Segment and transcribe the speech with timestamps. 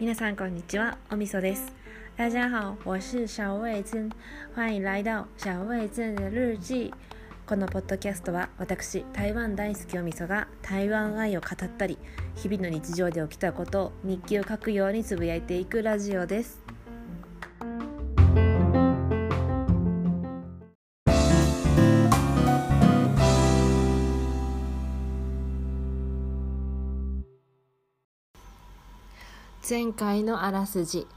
[0.00, 1.72] 皆さんこんにちは、おみそです。
[2.16, 4.10] 大家好，我是小味珍，
[4.52, 6.92] 欢迎来到小味珍的日記。
[7.46, 11.96] このポッドキャストは私台湾大好きおみそが台湾愛を語ったり
[12.34, 16.63] 日々の日常で起きたことを日記を書くようにつぶやいていくラジオです
[29.76, 31.08] 前回のあらすじ。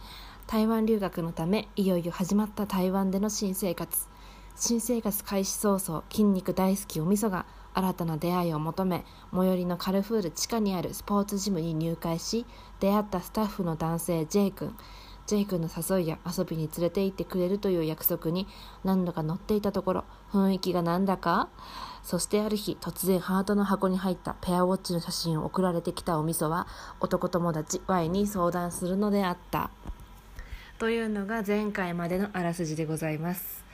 [0.48, 4.08] 台湾留学のためいよいよ始まった台湾での新生活。
[4.56, 12.48] 新生活開始早々筋肉大好きおみそが新たな出会いを求め最寄りのカルフール地下にあるスポーツジムに入会し
[12.80, 14.76] 出会ったスタッフの男性 J 君。
[15.28, 18.48] J 君の誘いや遊びに連れて行ってくれるという約束に
[18.86, 21.50] 何度か乗っていたところ雰囲気がなんだか？
[22.02, 26.66] そしてある日突然ハートの箱に入ったペアウォッチの写真を送られてきたおみそは
[27.02, 29.70] 男友達 Y に相談するのであった。
[30.80, 33.66] というのが前回までのあらすじでございます。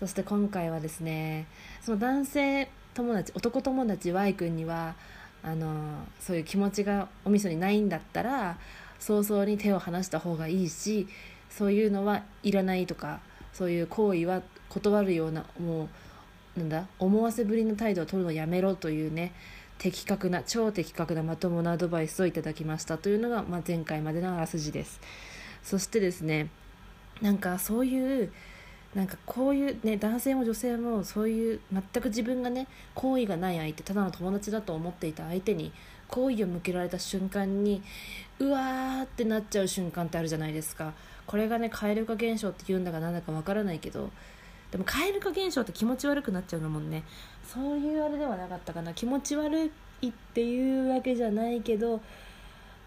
[0.00, 1.46] そして今回はですね
[1.82, 4.94] その男性友達男友達 Y 君には
[5.42, 8.56] あのそういう気持ちがおみそにないんだったら
[9.06, 11.06] 早々に手を離した方がいいし
[11.48, 13.20] そういうのはいらないとか
[13.52, 15.88] そういう行為は断るようなも
[16.56, 19.32] うなんだ思わせぶりの態度を取るのをやめろというね
[19.78, 22.98] 的確な超的確なまともなアドバイスをいただきました。
[22.98, 25.00] というのが、まあ、前回までのあらすじです。
[25.62, 26.48] そしてですね
[27.22, 28.32] なんかそういう
[28.96, 35.70] なんかこういうね男性も女性もそういう全く自分がね好意がない相手ただの友達だと思っていた相手に
[36.08, 37.82] 好意を向けられた瞬間に
[38.38, 40.92] うわーってなっちゃう瞬間ってあるじゃないですか。
[41.26, 44.10] これがね蛙化現象って言うんだかなんだかわからないけど。
[44.70, 47.02] でも蛙化現象って気持ち悪くなっちゃうのもんね。
[47.46, 48.94] そういうあれではなかったかな。
[48.94, 52.00] 気持ち悪いっていうわけじゃないけど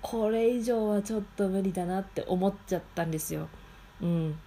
[0.02, 3.48] これ以上はちょっと無理だなって思っちゃったんですよ。
[4.02, 4.40] うん。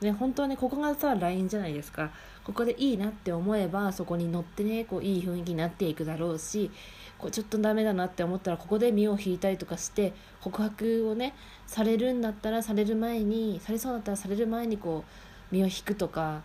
[0.00, 2.10] ね、本当はねここがさ LINE じゃないですか。
[2.44, 6.70] ここでいいなって思えばそこに乗ってねこういい雰囲気になっていくだろうし
[7.20, 11.34] こうちょっとダメだなって思ったらここで身を引いたりとかして告白をね
[11.66, 15.04] されるんだったらされる前にされそうだったらされる前にこ
[15.52, 16.42] う身を引くとか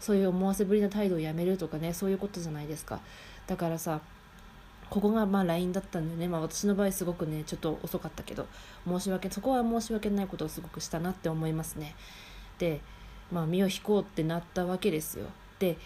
[0.00, 3.00] そういう思わせぶりな態度をやめるとかねそういうことじゃないですか。
[3.46, 4.00] だからさ
[4.90, 8.46] ここがまあ LINE だったんでね、まあ、私の場合すごくねちょっと遅かったけど
[8.86, 11.94] 申し訳そこは申し訳ないことをすごくしたなって思いますね。
[12.58, 12.80] で
[13.32, 15.26] まあ、身を引こうってなったわけですよ。
[15.58, 15.78] で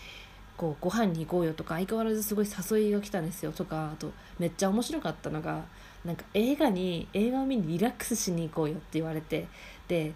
[0.61, 5.65] こうご飯に行こうよとか相変わらずすごい誘いが来たんですよとかあとめっちゃ面白かったのが
[6.05, 9.49] なんか映画に映画を見にリラックスしに行こうよって言われて
[9.89, 10.13] で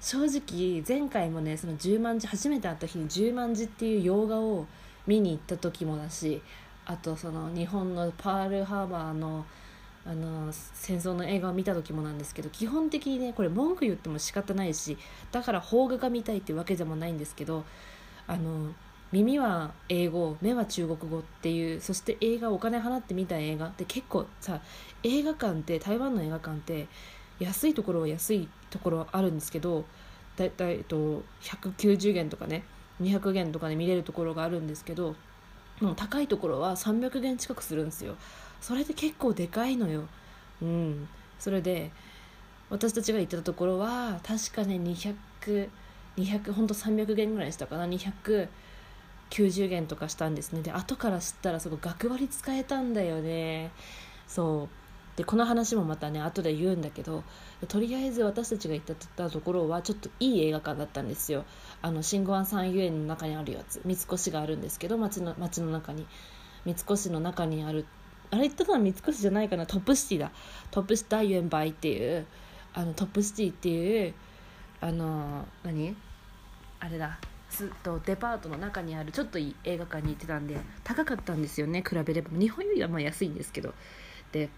[0.00, 4.66] 正直前回もねその10万字初めて会った日に10万字っていう洋画を
[5.06, 6.42] 見に行った時もだし
[6.86, 9.46] あとその日本のパールハーバーの
[10.04, 14.98] あの戦争の映画を見た時もなんですけど基本的にねこれ文句言っても仕方ないし
[15.30, 17.64] だから邦画が見たいっていうわけでもないんですけど
[18.26, 18.72] あの
[19.14, 24.60] 耳は英語目は中国語っていうそして映画お金払って見た映画って結構さ
[25.04, 26.88] 映画館って台湾の映画館って
[27.38, 29.84] 安いところは安いところあるんですけど
[30.36, 32.64] だいたい、えっと、190元とかね
[33.00, 35.14] 200元とかで見れるところがあるんですけど
[35.80, 38.16] もう高いところは300元近くするんですよ。
[38.60, 40.04] それで結構でかいのよ。
[40.62, 41.08] うん。
[41.38, 41.90] それで
[42.70, 47.86] 私たちが行ってたところは確かね200200ほんと300元ぐらいしたかな。
[47.86, 48.48] 200
[49.34, 50.62] 90元とかしたんですね。
[50.62, 53.72] で後から知ったらそこ学割使えたんだよね。
[54.28, 55.16] そう。
[55.16, 57.22] でこの話もまたね後で言うんだけど
[57.68, 61.44] とりあえず私たちが行ったところはちょっといい映画館だったんですよ。
[61.82, 63.80] あの新ゴア三遊園の中にあるやつ。
[63.84, 66.06] 三越があるんですけど街の街の中に。
[66.64, 67.86] 三越の中にある。
[68.30, 69.66] あれ言ったのは三越じゃないかな。
[69.66, 70.30] トップシティだ。
[70.70, 72.26] トップシティユンバイっていう。
[72.72, 74.14] あのトップシティっていう
[74.80, 75.96] あの何？
[76.80, 77.18] あれだ。
[77.82, 81.82] とデパートの中にあるちょっといい映画館に行ってたんで高かったんですよね。
[81.88, 83.74] 比べれば日本よりはまあ安いんですけど。
[84.32, 84.48] で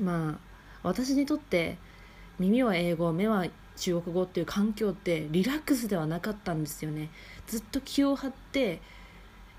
[0.00, 0.38] まあ
[0.82, 1.78] 私にとって
[2.38, 3.46] 耳は英語目は
[3.76, 7.10] 中国語っていう環境ってリラックスではなかったんですよね。
[7.46, 8.80] ずっと気を張って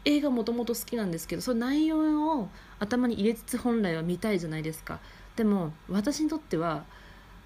[0.05, 2.49] 映画もともと好きなんですけどその内容を
[2.79, 4.99] 頭に入れつつ本来は見たいじゃないですか。
[5.35, 6.85] でも私にとっては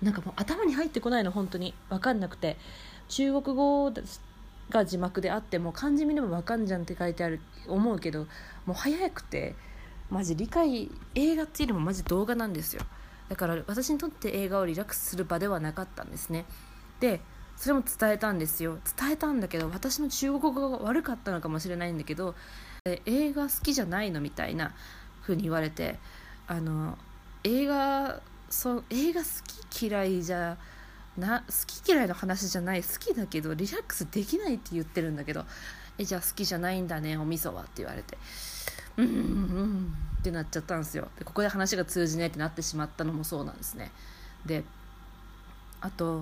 [0.02, 2.58] なんかもう頭に入ってこないの本当に分かんなくて。
[3.12, 3.92] 中国語
[4.72, 8.26] が字幕であっても漢字見れば分かんじゃんって書いてある思うけど
[8.66, 9.56] もう早くて
[10.10, 12.82] マジ理解映画っていうよりもマジ動画なんですよ。
[13.30, 16.46] だから私にとって映画をリラックスする場ではなかったんですね。
[17.00, 17.22] で
[17.56, 18.80] それも伝えたんですよ。
[18.98, 22.36] 伝えたんだけど私の中国語が悪かったのかもしれないんだけど
[23.06, 24.74] 映画好きじゃないのみたいな
[25.22, 26.00] ふうに言われて
[26.48, 26.98] あの
[27.44, 28.20] 映画
[28.50, 29.28] そう映画好
[29.70, 30.58] き嫌いじゃな
[31.18, 35.46] な好き嫌いの話じゃない好きだけどリラックスできないって言ってるんだけど
[35.98, 38.18] えじゃあ好きじゃないんだねお味噌はって言われて。
[38.98, 39.18] うんうんう
[39.64, 41.08] んってなっちゃったんですよ。
[41.18, 43.92] でここで話が通じないってなってしまったのもそうなんですね。
[44.46, 44.64] で
[45.82, 46.20] あと、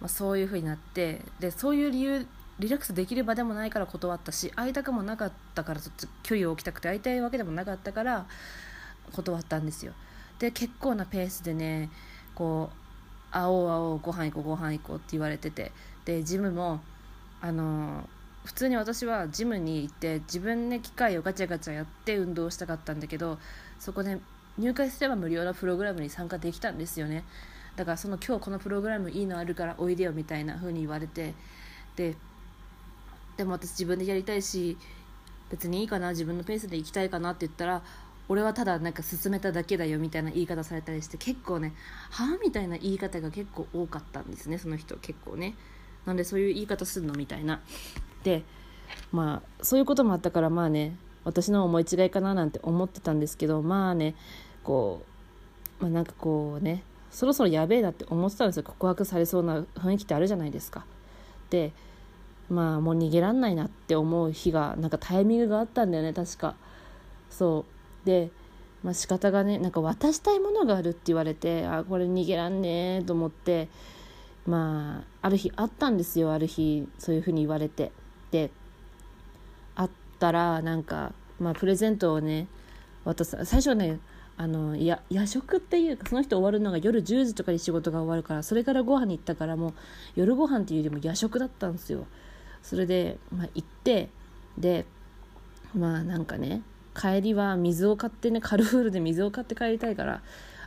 [0.00, 2.26] まあ、そういうふうになってでそういう理由
[2.60, 8.26] リラックスできる場でもないから断ったし会いたくもなかったからちょっと距離を置きたくて会いたいわけでもなかったから
[9.12, 9.92] 断ったんですよ。
[10.38, 11.90] で結構なペースでね
[12.36, 12.76] こう
[13.34, 15.72] 「会おう会おうご飯行こうご飯行こう」って言われてて。
[16.04, 16.80] でジムも
[17.40, 18.08] あの
[18.44, 23.38] 普通に私はジムに行って自分で機械をガチャガチャやって運動したかったんだけど
[23.78, 24.18] そこで
[24.58, 27.24] 入会すれば無料のプログラムに参加できたんですよね。
[27.74, 31.34] だからその今日このプログラムいいのあるからおいでよみたいな風に言われて。
[31.96, 32.16] で
[33.36, 34.76] でも私自分でやりたいし
[35.50, 37.82] 別にいいかな自分のペースで行きたいかなって言ったら
[38.28, 41.74] 俺はただなんか進めただけだよみたいな言い方されたりして結構ね
[42.10, 45.54] はあみたいな言い方が結構多かったんですねその人結構ね。
[46.06, 47.60] なんでそういう言い方するのみたいな。
[48.22, 48.42] で
[49.12, 54.14] まあそういうこともあったからまあね私の思い違いかななんて思ってたんですけどまあね
[54.62, 55.02] こ
[55.80, 58.62] うまあなんかこうねそろそろやべえなって思ってたんですよ。
[58.64, 60.84] 告白されそうな雰囲気ってあるじゃないですか。
[61.50, 61.72] で
[62.50, 66.54] まあもう逃げらんないなって思う日がなんかタイミングがあったんだよね確か。
[67.30, 67.73] そう。
[68.04, 68.30] で
[68.82, 73.68] まあ仕方がねなんか渡したいものがあるって言われてあこれ逃げらんねえと思って
[74.46, 77.92] まあある日あったんですよある日そういうふうに言われて。
[78.30, 78.50] で
[79.76, 82.48] あったらなんかまあプレゼントをね
[83.04, 84.00] 渡さ最初はね
[84.36, 89.74] あのや夜食っていうかその人終わるのが夜10時とかに仕事が終わるからそれからご飯に行ったからもう
[90.16, 92.06] 夜ご飯っていうよりも夜食だったんですよ。
[92.62, 94.08] それで、まあ、行って
[94.58, 94.86] で
[95.74, 96.62] まあなんかね
[96.94, 100.22] 帰りは水を買ってねカルフールで水を買って帰りたいから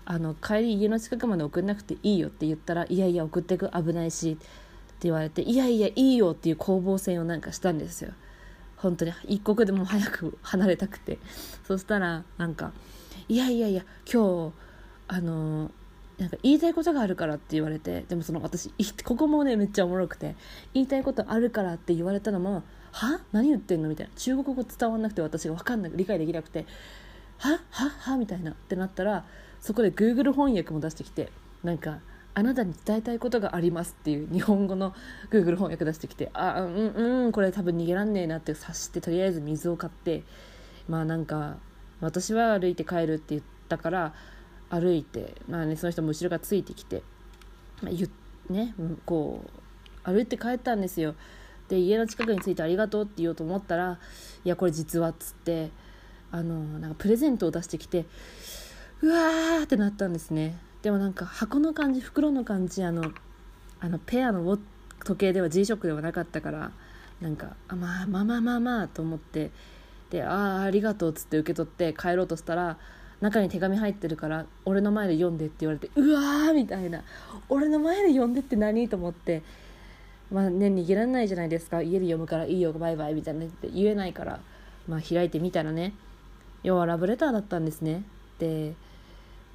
[0.06, 4.46] あの帰り家の近くまで送んなくていいよって言ったらいやいや送ってく危ないしって
[5.02, 8.12] 言われていやいやいいよっていう攻防戦をなんかしたんですよ。
[8.78, 9.12] 本当に。
[9.26, 11.20] 一刻でも早く離れたくて。
[11.68, 12.72] そしたらなんか
[13.28, 14.54] いやいやいや今日
[15.10, 15.72] あの
[16.18, 18.72] なんか言いたいことがあるからって言われてでもその私
[19.04, 20.36] ここもねめっちゃおもろくて
[20.74, 23.20] 言いたいことあるからって言われたのもは？
[23.32, 23.90] 何言ってんの？
[23.90, 24.14] みたいな。
[24.16, 26.66] 中国語伝わんなくて私が分かんなく理解できなくて。
[27.38, 27.60] は？
[27.70, 27.90] は？
[27.90, 28.18] は？
[28.18, 28.52] みたいな。
[28.52, 29.26] ってなったら
[29.60, 31.32] そこで Google 翻訳も出してきて
[31.64, 32.00] なんか
[32.34, 34.94] あなたに伝えたいことがありますっていう日本語の
[35.32, 36.88] Google 翻訳出してきてあうん
[37.26, 40.24] うんこれ多分逃げらんねえなって察してとりあえず水を買って
[40.88, 41.58] まあなんか
[42.00, 44.14] 私は歩いて帰るって言ったから
[44.70, 47.02] 歩いて、まあね、その人も後ろがついてきて、
[47.82, 48.10] まあ、ゆ
[48.50, 48.76] ね、
[49.06, 49.46] こ
[50.06, 51.16] う歩いて帰ったんですよ。
[51.70, 54.00] で家の近くに着いてありがとうって言おうと思ったら
[54.46, 55.70] いやこれ実はっつって
[56.32, 58.06] あのなんかプレゼントを出してきて
[59.02, 60.58] うわーってなったんですね。
[60.82, 63.12] でもなんか箱の感じ袋の感じあの
[63.80, 64.58] あのペアの
[65.04, 66.72] 時計では G ショックではなかったから
[67.22, 69.52] なんかあまあまあまあまあまあと思って
[70.10, 72.78] で「ああありがとう」っつって受け取って帰ろうとしたら
[73.22, 77.04] 中に手紙入ってるから俺の前で読んでって言われてうわーみたいな
[77.50, 79.42] 俺の前で読んでって何と思って
[80.32, 81.82] まあね逃げられないじゃないですか。
[81.82, 84.40] 家で読むからいいよバイバイみたいなって言えないから。
[84.88, 85.94] まあ開いてみたらね。
[86.64, 88.04] 要はラブレターだったんですね。
[88.40, 88.74] で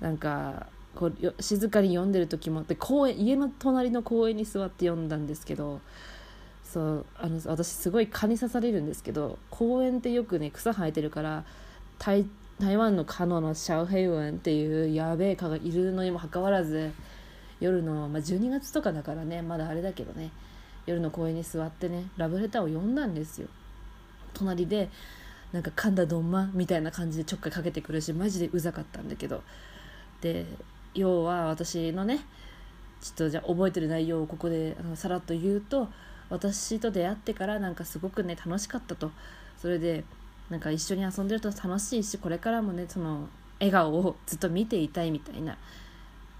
[0.01, 5.81] なんかこう静かに読んでる時もで公園家の隣の公園に座って読んだんですけど
[6.65, 11.45] そうあの私すごい蚊に刺されるんですけど公園ってよくね草生えてるから
[11.99, 12.27] 台
[12.61, 16.93] 台湾のカノのシャオヘイウンっていうやべえ蚊がいるのにもかかわらず
[17.61, 20.31] 夜の、まあ、12月とかだからねまだあれだけどね。
[20.87, 23.49] 夜の公園に座ってねラブレターを読んだんですよ。
[24.35, 24.89] 隣で
[25.53, 29.43] なんか噛んだどんまみたいな感じでちょっかいかけてくるしマジでうざかったんだけど。
[30.21, 30.47] で
[30.95, 32.21] 要は私のね
[33.01, 35.89] ちょっとじゃあ覚えてる内容をここであのさらっと言うと
[36.31, 39.11] 私と出会ってからなんかすごくね楽しかったと。
[39.61, 40.05] それで
[40.51, 45.57] なんか一緒に遊んでると楽しいしこれからもねその笑顔をずっと見ていたいみたいな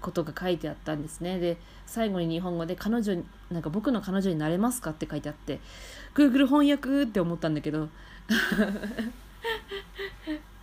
[0.03, 1.39] ことが書いてあったんですね。
[1.39, 1.57] で
[1.87, 5.59] 最後に日本語で彼女になんか僕の彼女になれますかって書いてあって
[6.13, 7.89] Google 翻訳って思ったんだけど。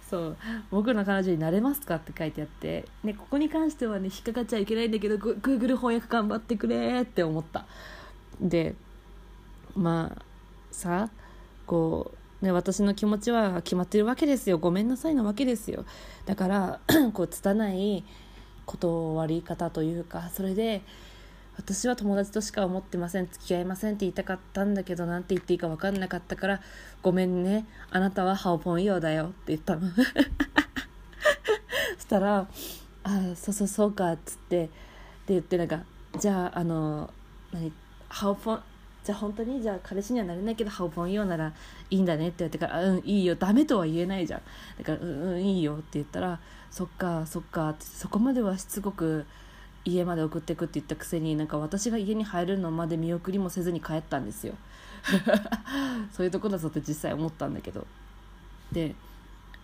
[0.08, 0.36] そう。
[0.70, 7.66] 僕の彼女になれますかって書いてあって、ね、ここに関してはね引っかかっちゃいけないんだけど Google 翻訳頑張ってくれって思った。
[8.40, 8.74] で
[9.74, 10.22] まあ
[10.70, 11.10] さ
[11.66, 14.58] こうね、私の気持ちは決まってるわけですよ。
[14.58, 15.84] ごめんなさいなわけですよ。
[16.24, 16.80] だから
[17.12, 18.04] こう拙い
[18.78, 20.82] 断り方というかそれで
[21.56, 26.60] 私は友達としか思ってません付き合いませんって言いたかったんだけどなんて言っていいか分かんなかったから
[27.02, 29.90] ごめんねあなたはハオポン用だよって言ったの。
[31.96, 32.46] そしたら
[33.04, 34.70] 「あそうそうそうか」っつってで
[35.28, 35.84] 言ってなんか
[36.18, 37.12] 「じゃああの
[37.52, 37.72] 何
[38.08, 38.62] ハオポン
[39.04, 41.52] じゃあ本当にじゃあ彼氏にはなれないけどハオポンようなら
[41.90, 44.40] いいんだね」って言ってから「うんいいよダメとは言えないじゃん」
[44.78, 49.26] だから「うんいいよ」って言ったら「そっかそっか」そこまではしつこく
[49.84, 54.54] 家まで送ってくって言ったくせになんか私が家に入るのまで見送りもせずに帰ったんですよ。
[56.12, 57.86] そういうとこだぞって実際思ったんだけど。
[58.72, 58.94] で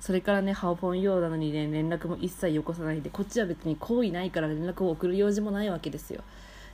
[0.00, 6.22] それからねハオポン用なのにね連絡も一切よこさないでこっちは別に好意ないから連絡を送る用事もないわけですよ。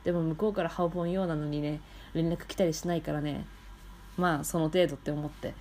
[0.05, 1.81] でも向こうからハオポン用なのにね
[2.15, 3.47] 連絡来たりしないからね
[4.17, 5.55] まあその程度って思って。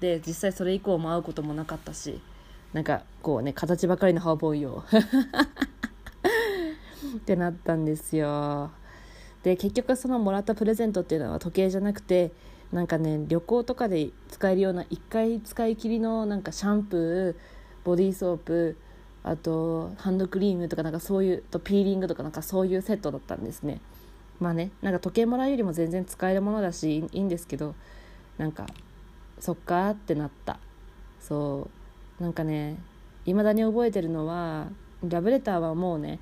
[0.00, 2.20] で実際それ以降も会うこともなかったし
[2.76, 4.84] なんかこうね形ばかりのハオポン用
[7.16, 8.70] ってなったんですよ。
[9.42, 12.32] で結局そのもらったプレゼントっていうのは時計じゃなくて
[12.72, 17.34] なんかね旅行とかで使えるような1回使い切りのなんかシャンプー
[17.82, 18.76] ボディーソープ
[19.22, 23.80] あとハンドクリームとかなんかそういうとピーリングとかなんかそういうセットだったんですね。
[24.38, 27.74] まあねなんか時計もらうよりも全然使えるものだしいいんですけど
[28.36, 28.66] なんか
[29.40, 30.58] そっかってなった。
[31.20, 31.75] そう。
[32.20, 32.78] なんかね
[33.24, 34.68] いまだに覚えてるのは
[35.06, 36.18] ラブレターはもうね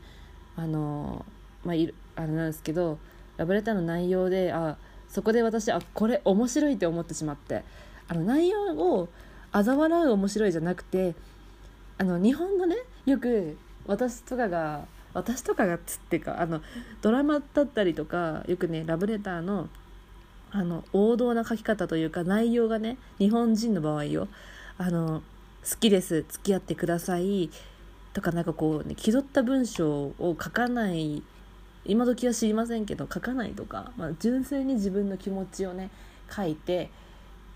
[0.57, 1.25] あの
[1.65, 2.99] まあいあれなんですけど
[3.37, 4.77] ラブレターの内容であ
[5.09, 7.65] そこで私あこれ面白いって思ってしまって
[8.09, 9.09] あの内容を
[9.53, 11.15] 嘲笑う面白いじゃなくて
[11.99, 16.61] あの日本のねよく私とかが私とかがつってかあの
[17.01, 19.69] ドラマだったりとかよくねラブレターの
[20.51, 24.29] あの王道な書き方というか内容がね日本人の場合よ。
[24.79, 25.23] あの
[25.69, 27.51] 好きです付き合ってください。
[28.13, 31.23] とかなんかこうね気取った文章を書かない
[31.85, 35.91] 今時は知りませんけど書かないとか、まあ、純粋に自分の気持ちをね
[36.35, 36.91] 書いて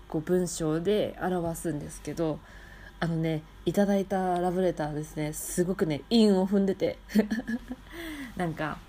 [0.09, 2.39] こう文章で表すんですけど
[2.99, 6.99] あのねいただいたラブレターですねすごくね韻を踏んでて
[8.35, 8.79] なんか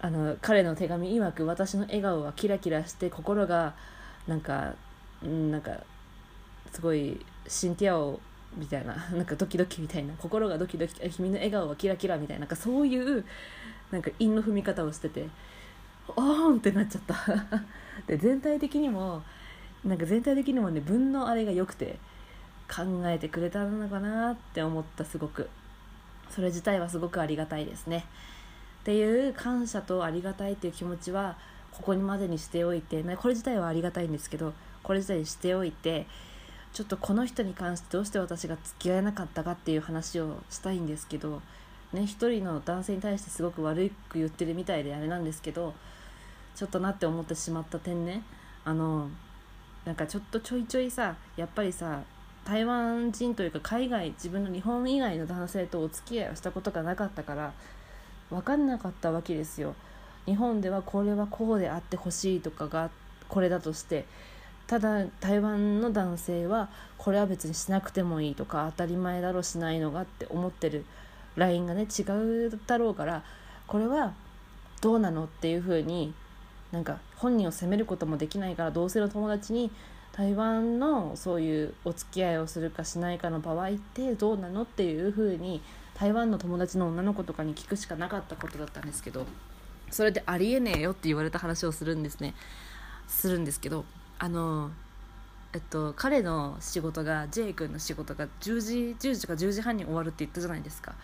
[0.00, 3.74] あの彼の手紙曰く私の笑顔はキラキラして心が
[4.26, 4.74] なんか
[5.22, 5.80] なんか
[6.72, 8.20] すごいシンティアを
[8.56, 13.24] みたいな なんかドキドキみたいな心がドキドキ君の笑顔はキラキラみたいななんかそういう
[13.90, 15.28] なんか韻の踏み方をしてて
[16.08, 17.14] おーんってなっちゃった。
[18.06, 19.22] で全体的にも
[19.84, 21.98] なんか全体的にもね文のあれが良くて
[22.68, 25.48] 考えてくれたのかなって思ったすごく。
[26.30, 28.06] それ自体はすごくありがたいですね。
[28.80, 31.36] っていう感謝とありがたいっていう気持ちは
[31.70, 36.06] ここにまでにしておいてこれ自体はありがたいんですけどこれ自体にしておいて
[36.72, 41.42] ちょっとこの人に関してどうして私が付き合えなかったかっていう話をしたいんですけど
[41.92, 45.74] ね一人の男性に対してすごく悪く言ってるみたいであれなんですけど
[46.54, 48.22] ちょっとなって思ってしまった点ね
[48.64, 49.08] あの
[49.84, 52.02] なんかちょっとちょいちょいさやっぱりさ
[52.44, 57.52] 台湾人というか海外自分の日本以外の男性とお付き合いをしたことがなかったから
[58.30, 59.74] 分かんなかったわけですよ。
[60.24, 62.90] 日本ではこれはこうであってほしいとかが
[63.28, 64.06] これだとして
[64.72, 70.86] ただ台湾の男性はこれは別にしなくてもいいとか当たり前だろしないのがって思ってる
[71.36, 72.00] ラインがね違
[72.46, 73.22] うだろうから
[73.66, 74.14] これは
[74.80, 76.14] どうなのっていうふうに
[76.70, 79.70] なんか本人を責めることもできないから同性の友達に
[80.10, 85.60] 台湾のそういうお付き合いをするかしないかの場合ってどうなのっていうふうに
[85.92, 89.26] 台湾の友達の女の子とかに聞くしかなかったことだったんですけど
[89.90, 92.34] それでありえねえよって言われた話をするんですね。
[93.06, 93.84] するんですけど
[94.22, 94.70] あの
[95.52, 100.94] えっと彼の仕事が J 君の仕事が10時10時か10時半に終わるって言ったじゃないですか。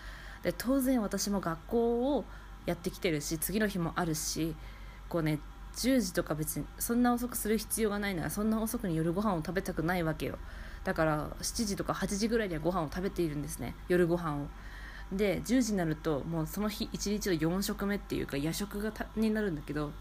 [0.41, 2.23] で当然私も学校を
[2.65, 4.55] やってきてるし次の日もあるし
[5.09, 5.39] こうね
[5.75, 10.37] 10時とか別にそんな遅くする必要がないならそんな遅くに夜ご飯を食べたくないわけよ。
[10.85, 14.47] だから7時とか8時ぐらいにはご飯を食べているんですね夜ご飯を。
[15.11, 19.91] で10時になるともうその日1日の4食目っていうか夜食がになるんだけど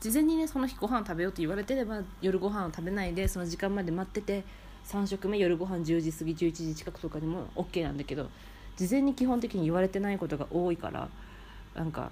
[0.00, 4.44] 事前にねその日ご飯食べようって言われてれば夜ご飯を食べないでその時間まで待ってて
[4.86, 8.28] 3食目夜ご飯10時過ぎ11時近くとかにも OK なんだけど
[8.76, 11.08] 事前に基本的に言われてないことが多いから
[11.74, 12.10] なんか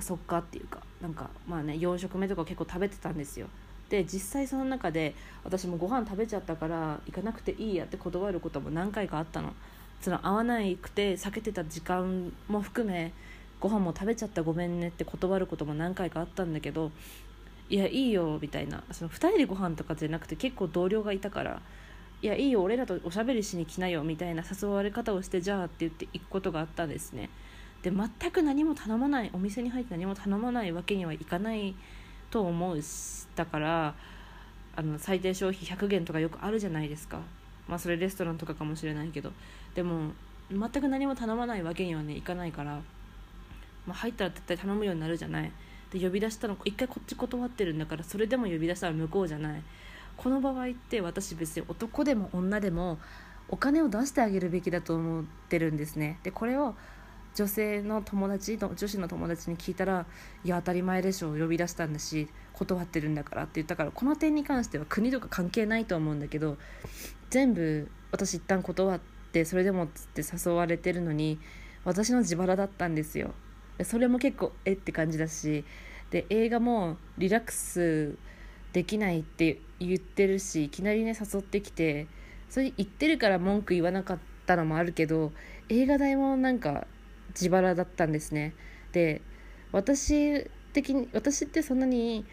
[0.00, 3.46] そっかっていうかなんかまあね4食目とか結構食べてたんですよ。
[3.88, 5.14] で実際その中で
[5.44, 9.54] 私もご飯食べちゃったから行かなくていいやって断ることも何回かあったの。
[10.00, 13.12] その会わなくて避けてた時間も含め
[13.60, 16.90] ご飯も食べちゃったごめんねって断ることも何回かあったんだけど
[17.68, 18.82] いやいいよみたいな。
[18.92, 21.60] その2人でご飯とかじゃなくて結構同僚がいたから
[22.22, 27.28] いやいいよ俺らとおしゃべりしに来なよみたいな誘われ方をしてじゃあって言って行くことがあったんですね。
[27.82, 31.74] で全く何も頼まないお店に入って何も頼まないわけにはいかない
[32.30, 32.80] と思う
[33.36, 33.94] だから
[34.74, 37.20] あの最低消費100元とかよくあるじゃないですか。
[37.68, 39.32] まあそれレストランとかかもしれないけど。
[39.74, 40.12] でも
[40.50, 42.80] 全く何も頼まないわけにはねいかないから、
[43.86, 45.52] まあ、入ったら絶対頼むようになるじゃない。
[45.90, 49.62] で呼び出したの一回こっち断ってるんだからそれでも呼び出したら向こうじゃない。
[50.16, 52.98] この場合って私別に男でも女でも
[53.48, 56.18] お金を出してあげるべきだと思ってるんですね。
[56.22, 56.74] でこれを
[57.34, 60.06] 女性の友達女子の友達に聞いたら
[60.42, 66.56] 「いや当たり前でしょ呼び出したんだし断ってるんだから」って言ったからこの点に関しては国とか関係ないと思うんだけど
[67.28, 69.00] 全部私一旦断っ
[69.32, 71.38] てそれでもっつって誘われてるのに
[71.84, 73.34] 私の自腹だったんですよ。
[73.84, 75.64] それも結構えって感じだし
[76.10, 78.16] で映画もリラックス
[78.72, 82.06] できないって言ってるしいきなりね誘ってきて
[82.48, 85.32] それ言ってるから文句言わなかったのもあるけど
[85.68, 86.86] 映画代もなんか
[87.30, 88.54] 自腹だったんですね。
[88.92, 89.20] で
[89.72, 92.24] 私的に私ってそんなに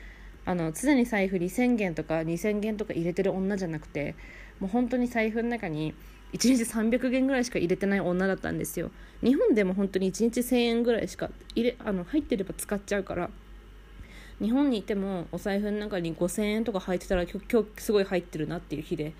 [0.46, 4.16] あの常に財布に1000元とか2000元とか入れてる女じゃなくて
[4.60, 5.94] もう本当に財布の中に
[6.34, 8.92] 1日300元ぐらいしか入れてない女だったんですよ。
[9.24, 13.30] 日本でも本当に1日1000円ぐらいしか入れあの入ってれば使っちゃうから。
[14.42, 19.14] 日本にいてもお財布の中に5000円とか入ってたら今日すごい入ってるなっていう日で。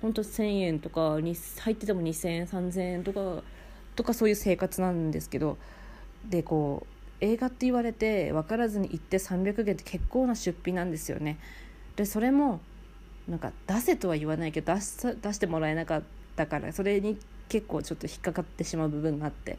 [0.00, 3.42] 本当1000円とかに入ってても2000円3000円とか
[3.94, 5.58] とかそういう生活なんですけど。
[6.28, 11.38] でこう映画って言われて分からずに行って300元って結構な出費なんですよね。
[11.96, 12.60] でそれも
[13.28, 16.02] なんか出せとは言わないけど出し出してもらえなかっ
[16.36, 19.58] たからそれに結構ちょっと引っかかってしまう部分があって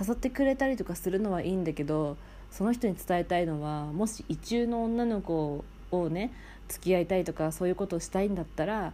[0.00, 2.16] 誘ってくれたりとかするのはいいんだけど
[2.50, 6.32] その人に伝えたいのはもし意中の女の子をね
[6.68, 8.92] 付き合いたいとかそういうことをしたいんだったら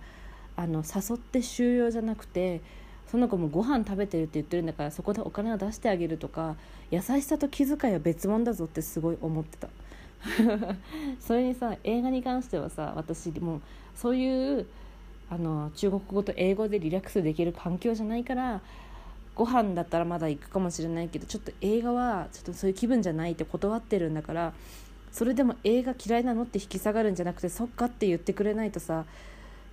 [0.56, 2.62] あの誘って終了じゃなくて
[3.11, 6.56] その子もご飯食べてるって言ってるんだからそこでお金を出してあげるとか
[6.90, 9.68] 優しさと気遣いは別物だぞってすごい思ってた。
[11.20, 13.61] それにさ映画に関してはさ私もう
[13.94, 14.66] そういう
[15.31, 18.61] あの中国語と英語でリラックスできる環境じゃないから
[19.35, 24.52] ご飯だったらまだ行くかもしれないけどちょっと映画はちょっとそういう気分じゃないって断ってるんだから
[25.10, 29.04] それでも映画嫌いなのって引き下がるんじゃなくてそっかって言ってくれないとさ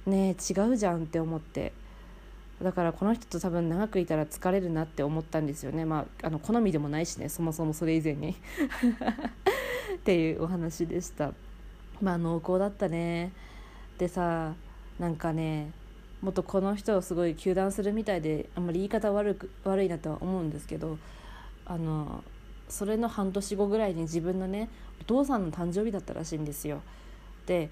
[0.06, 1.74] ねえ違うじゃんって思って。
[2.62, 5.84] だからこの人と多分長くいたら疲れるなって思ったんですよね。
[5.84, 8.36] まああの好みでもないしねそもそもそれ以前に。
[9.96, 11.34] っていうお話でした。
[12.02, 13.32] まあ濃厚だったね。
[13.98, 14.54] でさ
[15.02, 15.72] なんかね
[16.22, 21.00] もっとこの人をすごい糾弾するみたいであんまり言い方悪く悪いなとは思うんですけど
[21.66, 22.24] あの
[22.70, 24.70] それの半年後ぐらいに自分のね
[25.02, 26.82] お父さんの誕生日だったらしいんですよ。
[27.48, 27.72] で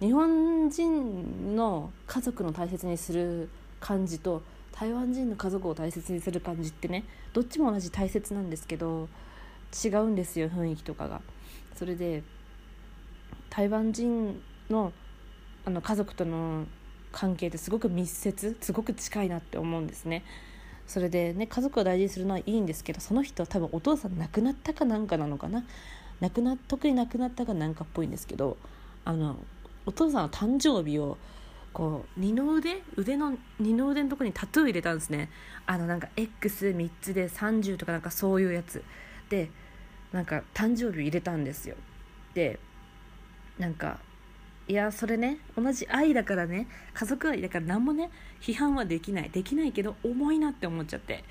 [0.00, 3.48] 日本人の家族の大切にする
[3.80, 9.08] 感じと台湾人の家族を大切にする感じってねどっちも同じ大切なんですけど
[9.82, 11.22] 違うんですよ雰囲気とかが。
[11.74, 12.22] それで
[13.48, 14.92] 台湾人の
[15.68, 16.64] あの家族との
[17.12, 20.24] 関係ってすごく密接すごく近いなって思うんですね。
[20.86, 25.64] それでね家族を大事にするのはいいんですけどその人は多分お父さん亡くなったかなんかなのかな？
[26.20, 28.56] 亡くな特に亡くなったかなんかっぽいんですけど
[29.04, 29.36] あの
[29.84, 31.18] お父さんの誕生日を
[31.74, 32.82] こう二の腕？
[32.96, 35.28] 腕の二の腕のとこにタトゥー入れたんですね。
[35.66, 38.82] あのなんか X3 つで30とかなんかそういうやつ。
[39.28, 39.50] で
[40.12, 41.76] なんか誕生日入れたんですよ。
[42.32, 42.58] で
[43.58, 43.98] なんか
[44.68, 51.24] いやそれね同じ愛だからね家族愛だから何もね批判はできないできないけど重いなって思っちゃって。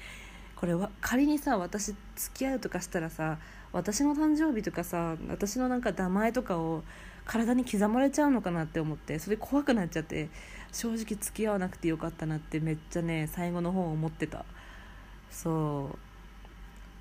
[0.56, 3.38] これは仮にさ私付き合うとかしたらさ
[3.73, 6.84] 私の誕生日とかさ私のなんか名前とかを
[7.26, 10.30] 体に刻まれちゃうのかなって思ってそれ怖くなっちゃって
[10.71, 14.45] 正直付き合わなくてよかったなってめっちゃね最後の方思ってた。
[15.30, 15.97] そう。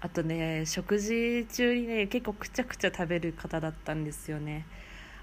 [0.03, 4.67] あとね食事中にね結構くちゃくちゃ食べる方だったんですよね。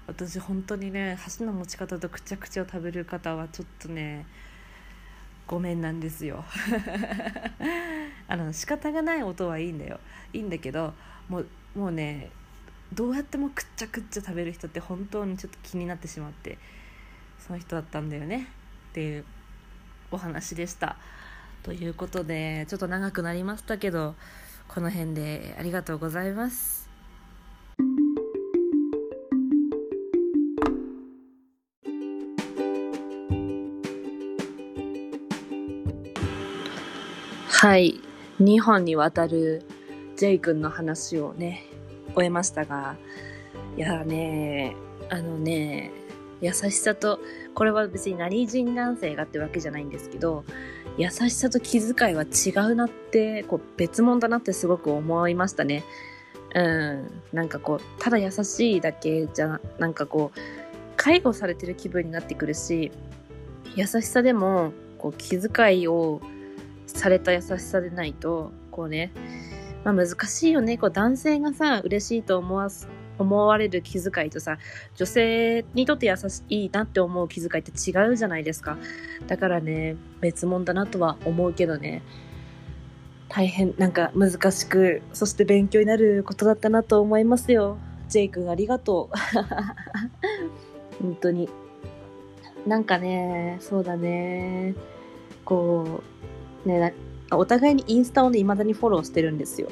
[0.06, 4.26] 私本当にね箸の持ち方とくちゃくちゃを食べる方はちょっとね
[5.46, 6.44] ごめんなんですよ。
[8.28, 10.00] あの仕方がない音はいいんだよ。
[10.32, 10.94] いいんだけど
[11.28, 12.30] もうもうね
[12.92, 16.58] どうやってもくっちゃくっちゃ食べる人って本当にちょっと気になってしまって
[17.38, 18.48] その人だったんだよね。
[18.90, 19.24] っていう
[20.10, 20.96] お話でした。
[21.62, 24.14] ということでちょっと長くなりましたけど
[24.68, 26.83] この辺でありがとうございます。
[37.64, 37.98] はい
[38.42, 39.62] 2本にわたる
[40.16, 41.64] ジェイ君の話をね
[42.14, 42.98] 終えましたが
[43.78, 44.76] いやね
[45.08, 45.90] あのね
[46.42, 47.20] 優しさと
[47.54, 50.44] これは別に何人男性がってわけじゃないんですけど
[50.98, 55.84] 優しさと気遣いは違うなってこう別物だなってすごく思いましたね。
[56.54, 60.38] うん、なんかこうただ優しいだけじゃなんかこう
[60.98, 62.92] 介護されてる気分になってくるし
[63.74, 66.20] 優しさでもこう気遣いを
[66.94, 69.12] された優しさでないと、こうね、
[69.84, 70.78] まあ難しいよね。
[70.78, 74.58] こう男性がさ、嬉しいと思わす、思われる気遣いとさ、
[74.96, 78.78] 女性にとって優しいなって思う気遣いって違うじゃないですか。
[79.26, 82.02] だからね、別物だなとは思うけどね。
[83.28, 87.76] 大変、なんか難しく、そして勉強になることだったなと思いますよ。
[88.08, 89.16] ジェイ君ありがとう。
[91.02, 91.48] 本当に。
[92.66, 94.74] なんかね、そうだね。
[95.44, 96.13] こう、
[96.64, 96.94] ね、
[97.30, 99.68] お互いにインスタをね、未だにフォローしてるんですよ。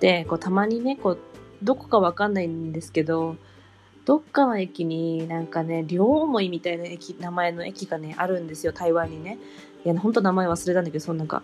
[0.00, 1.18] で、こう、たまにね、こう、
[1.62, 3.36] どこかわかんないんですけど、
[4.04, 9.38] どっかの駅になんかね、両思いみたいな駅、名前の駅がね、あるんですよ、台湾にね。
[9.84, 11.42] いや、ほんと名前忘れたんだけど、そのなんか、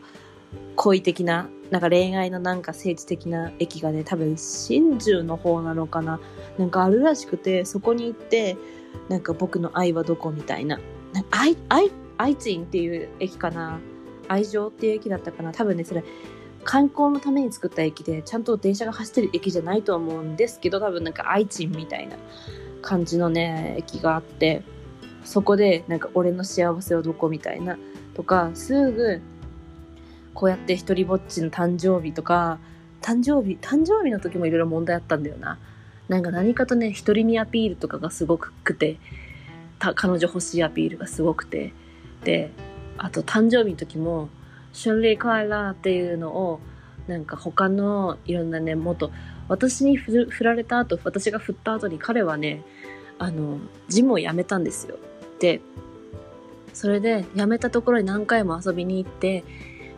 [0.76, 6.20] 恋的な、なんか恋愛のなんか政治的な駅がね、多分、真珠の方なのかな。
[6.58, 8.56] なんかあるらしくて、そこに行って、
[9.08, 10.78] なんか僕の愛はどこみたいな。
[11.12, 13.78] なんか愛、愛、愛知っていう駅かな。
[14.28, 15.52] 愛情っていう駅だったかな。
[15.52, 16.04] 多分ね、それ、
[16.64, 22.16] 観光のために作った駅で、ちゃんと電車が走ってる駅じゃないと思うんですけど、多分なんか愛知みたいな
[22.82, 24.62] 感じのね、駅があって、
[25.24, 27.78] そこでなんか俺の幸せはどこみたいな
[28.14, 29.20] とか、すぐ
[30.34, 32.58] こうやって一人ぼっちの誕生日とか、
[33.00, 35.58] 誕生日、誕生日の時もいろいろ問題あったんだよな。
[36.08, 38.98] なんか何かとね、一人にアピールとかがすごくて、
[39.78, 41.72] 彼女欲しいアピールがすごくて、
[42.24, 42.50] で、
[42.98, 44.28] あと誕生日の時も、
[44.74, 46.60] 春麗カーラっていうのを、
[47.06, 49.10] なんか他のいろんなね、元、
[49.48, 52.62] 私に振られた後、私が振った後に彼はね、
[53.18, 54.96] あの、ジムを辞めたんですよ。
[55.38, 55.60] で、
[56.72, 59.44] それで辞めたところに何回も遊びに行って、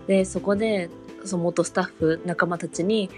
[0.07, 0.91] で、そこで、
[1.25, 3.11] その元スタッフ、仲間たちに、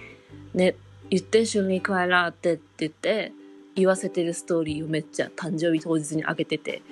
[0.55, 0.77] ね、
[1.11, 3.33] 言って、春麗カーラーってって言って、
[3.75, 6.83] 言わせてるストーリーをめっちゃ誕生日当日に上げてて、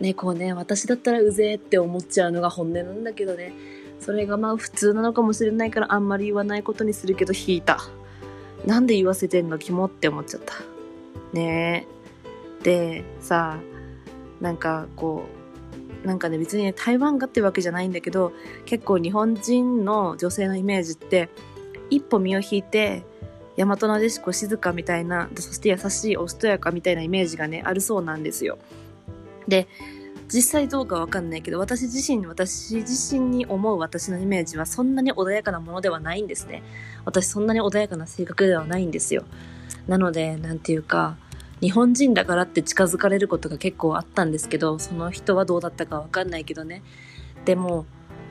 [0.00, 3.52] ね、こうね、私だったらうぜえって思っちゃうのが本音なんだけどね、
[4.00, 7.80] それがまあ普通なのかもしれないからあんまり言わないことにするけど引いた。
[8.64, 9.58] なんで言わせてんの？
[9.58, 10.54] キモって思っちゃった。
[11.32, 11.86] ね
[12.60, 12.64] え。
[12.64, 13.58] で、さ、
[14.40, 15.24] なんかこ
[16.04, 18.32] う、なんかね別にね台湾がってわけじゃないんだけど、
[18.66, 21.28] 結構日本人の女性のイメージって、
[21.90, 23.04] 一歩身を引いて、
[23.56, 28.58] 大和なでしこ静かみたいな、そして優しいおしとやかみたいなイメージがね、あるそうなんですよ。
[29.48, 29.66] で、
[30.32, 36.62] 実際どうかわかんないけど、私自身、私自身に思う私のイメージはそんなに穏やかなものではないんですね。
[37.06, 39.24] 私そんなに穏やかな性格ではないんですよ。
[39.86, 41.16] なので、なんていうか、
[41.62, 46.82] 日本人だからって近づかれることが結構あったんですけど、その人はどうだったかわかんないけどね。
[47.46, 47.86] でも、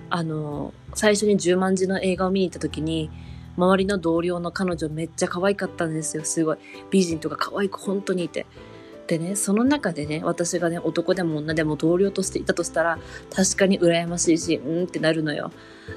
[0.10, 3.10] あの、最初に10万字の映画を見に行った時に、
[3.58, 6.58] 周りの同僚の彼女めっちゃ可愛かったんですよ、すごい。
[6.92, 8.46] 美人とか可愛く本当にいて。
[9.08, 13.00] でね、その中でね、私がね、男でも女でも同僚としていたとしたら、
[13.34, 15.52] 確かに羨ましいし、うんってなるのよ。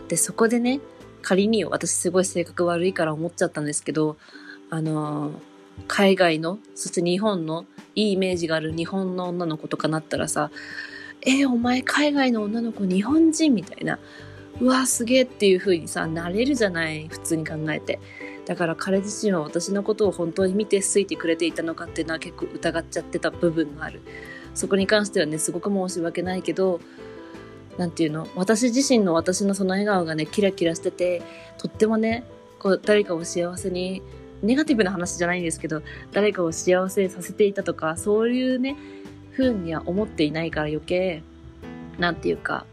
[0.09, 0.81] で、そこでね、
[1.20, 4.16] 仮に私すごい性格悪いから思っちゃったんですけど、
[4.70, 5.33] あのー、
[5.88, 10.53] 海外の、そして日本の、いいイメージがある日本の女の子とかなったらさ、
[11.23, 13.99] えー、お前海外の女の子日本人みたいな、
[14.61, 17.99] うわ、すげえっていう風にさ、なれるじゃない、普通に考えて。
[18.50, 24.00] だから彼自身は私のことを本当に見て好いてくれていたのかっていうのは結構疑っちゃってた部分がある。
[24.54, 26.80] そこに関してはね、すごく申し訳ないけど、
[27.78, 28.26] なんていうの？
[28.34, 31.22] 私自身の私のその笑顔がね、キラキラしてて、
[31.58, 32.24] とってもね、
[32.58, 34.02] こう、誰かを幸せに、
[34.42, 38.74] ネガティブな話じゃないんですけど、誰かを幸せさせていたとか、そういうね、
[39.36, 41.22] 風には思っていないから余計、
[42.00, 42.66] なんていうか、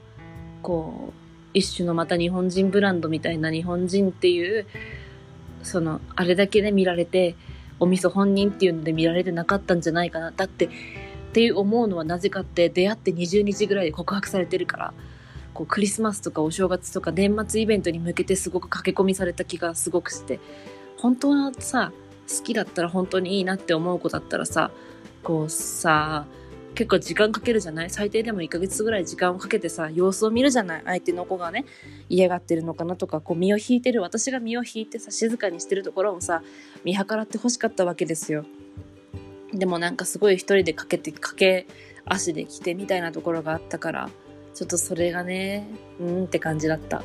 [0.64, 1.14] こう、
[1.54, 4.66] 一種のまた日本人ブランドみたいな日本人っていう
[5.68, 7.36] その、あれだけで見られて、
[7.80, 10.32] お味噌本人っていうので見られてなかったんじゃないかな。
[10.32, 10.70] だって、っ
[11.34, 14.94] ていう思うのはなぜかって出会って20日ぐらいで告白されてるから、
[15.54, 20.40] こうクリスマスとかお正月とか年末イベントに向けてすごく駆け込みされた気がすごくして、
[20.98, 21.92] 本当はさ、
[22.28, 24.72] 好きだったら本当にいいなって思う子だったらさ、
[25.24, 26.26] こうさ、
[26.78, 27.90] 結構時間かけるじゃない？
[27.90, 30.84] 最低でも1ヶ月ぐらい時間をかけてさ、様子を見るじゃない？
[30.86, 31.66] 相手の子がね、
[32.08, 36.44] 嫌がってるのかなとか、こう身を引いてる、私が身を引いてさ、静かにしてるところをさ、
[36.84, 38.46] 見計らって欲しかったわけですよ。
[39.56, 41.66] でもなんかすごい一人でかけて、かけ
[42.06, 44.12] 足で来てみたいなところがあったから、
[44.54, 45.68] ちょっとそれがね、
[46.00, 47.04] うんって感じだった。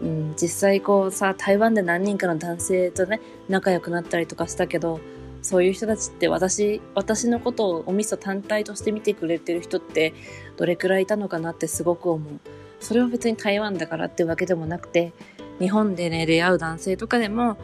[0.00, 3.20] うん、実際こうさ、台湾で何人かの男性とね、
[3.50, 4.98] 仲良くなったりとかしたけど、
[5.42, 10.14] そういう人たちって私、私のことをお味噌単体として見てくれてる人って
[10.56, 12.40] どれくらいいたのかなってすごく思う。
[12.80, 15.12] それは別に台湾だからってわけでもなくて、
[15.58, 17.56] 日本でね、出会う男性とかでも、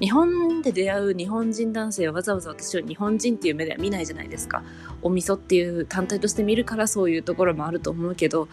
[0.00, 4.62] 日本で出会う日本人男性はわざわざ私を日本人っていう目では見ないじゃないですか。
[5.02, 8.48] お味噌っていう単体として見るからそういうところもあると思うけど、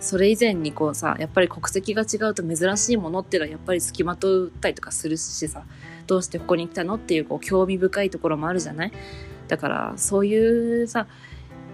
[0.00, 5.64] それ以前にこうさやっぱり国籍が違うと珍しいものっていうのはやっぱり付きまとったりとかするしさ
[6.06, 8.92] どうしてここに来たのっていうこう興味深いところもあるじゃない？
[9.48, 11.06] だからそういうさ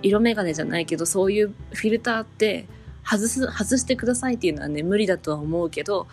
[0.02, 2.66] 色眼鏡じゃないけどそういうフィルターって
[3.04, 6.06] 外す外してくださいっていうのはね無理だとは思うけど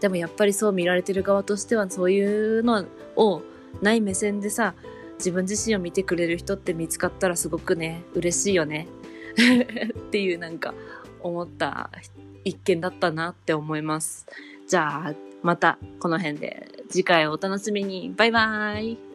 [0.00, 3.42] でもやっぱりそう見られてる側としてはそういうのを
[3.82, 4.74] ない目線でさ
[5.18, 8.88] 自分自身を見てくれる人って見つかったらすごくね嬉しいよね。
[9.36, 10.74] っていうなんか
[11.22, 11.90] 思った
[12.44, 14.26] 一件だったなって思います。
[14.68, 19.09] じゃあまたこの辺で次回をお楽しみにバイバーイ